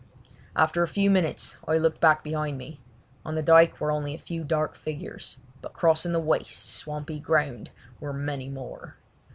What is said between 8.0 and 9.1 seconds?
many more.